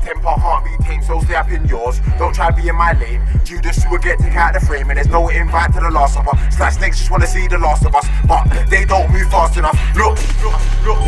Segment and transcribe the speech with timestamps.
[0.00, 2.00] temper can't be tamed, so stay up in yours.
[2.18, 3.22] Don't try be in my lane.
[3.44, 6.14] Judas you will get taken out the frame, and there's no invite to the last
[6.14, 6.36] supper.
[6.50, 9.78] Slash snakes just wanna see the last of us, but they don't move fast enough.
[9.94, 11.00] Look, Look, look,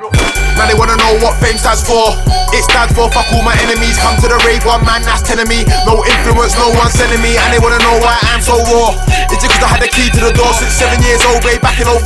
[0.00, 0.12] look.
[0.56, 2.37] Now they wanna know what fame stands for.
[2.52, 3.98] It stands for fuck all my enemies.
[4.00, 7.36] Come to the rave, one man that's telling me no influence, no one sending me,
[7.36, 8.96] and they wanna know why I'm so raw.
[9.28, 11.60] Is it cause I had the key to the door since seven years old, way
[11.60, 12.00] back in 04?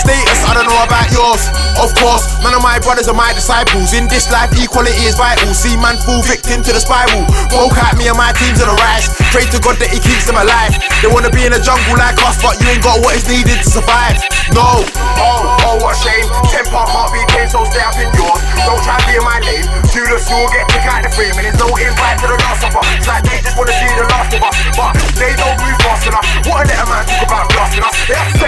[0.00, 1.52] Status, I don't know about yours.
[1.76, 3.92] Of course, none of my brothers are my disciples.
[3.92, 5.52] In this life, equality is vital.
[5.52, 7.26] See man fall victim to the spiral.
[7.52, 9.12] Woke out me and my teams on the rise.
[9.34, 10.72] Pray to God that He keeps them alive.
[11.04, 13.60] They wanna be in a jungle like us, but you ain't got what is needed
[13.60, 14.16] to survive.
[14.56, 14.80] No.
[15.20, 15.73] Oh, oh,
[23.56, 26.26] wanna see the last of us, but they don't move fast enough.
[26.46, 27.94] What a a man talk about blasting us.
[28.08, 28.43] They upset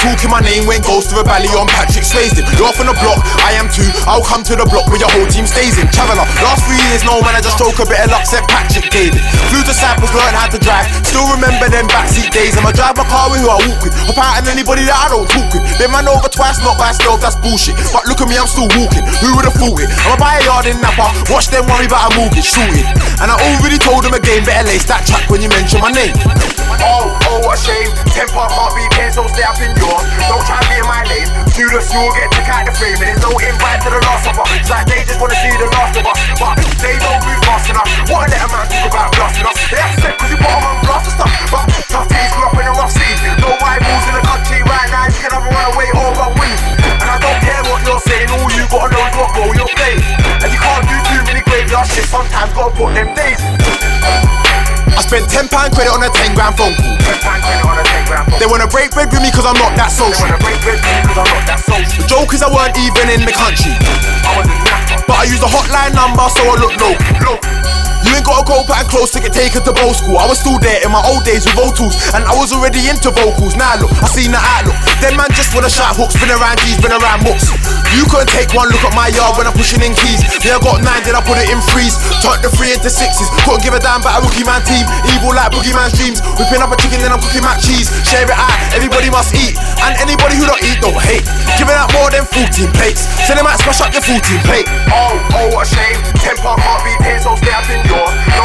[0.00, 2.40] talking my name when goes to the valley on Patrick Swayze.
[2.56, 3.86] You're off on the block, I am too.
[4.08, 5.86] I'll come to the block where your whole team stays in.
[5.92, 8.88] Traveller, last three years, no man, I just stroke a bit of luck, said Patrick.
[8.90, 10.88] Flew to Cyprus, learned how to drive.
[11.04, 12.56] Still remember them backseat days.
[12.56, 13.94] I'ma drive my car with who I walk with.
[14.08, 15.62] Hop out and anybody that I don't talk with.
[15.76, 17.76] Been man over twice, not by stealth, that's bullshit.
[17.92, 19.04] But look at me, I'm still walking.
[19.20, 19.88] Who would've thought it?
[20.08, 22.88] I'ma buy a yard in Napa, watch them worry about a mortgage, shooting.
[23.20, 26.16] And I already told them again, better lace that track when you mention my name.
[26.80, 27.90] Oh, oh, what a shame.
[28.16, 28.69] Temper can't
[31.90, 34.46] you will get kicked out the frame, and there's no invite to the last supper.
[34.54, 37.66] It's like they just wanna see the last of us, but they don't move fast
[37.66, 37.88] enough.
[38.06, 39.58] What a let a man talk about blasting us.
[39.70, 42.54] They upset cause you bought them and blast and stuff, but tough days grew up
[42.54, 43.10] in a rough city.
[43.42, 45.10] No white rivals in the country right now.
[45.10, 46.54] You can have a runaway or run win.
[47.02, 48.30] And I don't care what you're saying.
[48.30, 50.02] All you gotta know is what role you're playing.
[50.46, 52.06] And you can't do too many graveyard shit.
[52.06, 53.42] Sometimes gotta put them days.
[54.94, 56.94] I spent £10 credit on a 10 grand phone call.
[57.02, 57.79] Ten pound credit on a ten.
[58.38, 60.26] They wanna break bread with me cause I'm not that social.
[60.26, 62.02] Wanna break bread with me 'cause I'm not that social.
[62.02, 63.70] The joke is I weren't even in the country.
[64.26, 64.56] I was a.
[65.06, 66.94] But I used a hotline number so I look low.
[67.22, 67.40] Look,
[68.06, 70.16] You ain't gotta go back close to get taken to bow school.
[70.16, 72.88] I was still there in my old days with old tools, and I was already
[72.88, 73.54] into vocals.
[73.56, 74.76] Now look, I seen the outlook.
[75.04, 77.52] Them man just wanna shout hooks, been around G's, been around books.
[77.92, 80.22] You couldn't take one look at my yard when I'm pushing in keys.
[80.46, 81.98] Yeah, I got nine, then I put it in threes.
[82.22, 83.26] Turned the three into sixes.
[83.42, 84.86] Couldn't give a damn about a rookie man team.
[85.10, 86.22] Evil like boogeyman's dreams.
[86.38, 87.90] Whipping up a chicken, then I'm cooking mac cheese.
[88.06, 89.58] Share it out, everybody must eat.
[89.82, 91.26] And anybody who don't eat, don't hate
[92.20, 93.08] them 14 plates.
[93.24, 94.68] So they might smash up your 14 plate.
[94.92, 95.96] Oh, oh, what a shame.
[96.20, 98.04] Ten pound can't be paid, so stay up in your.
[98.36, 98.44] No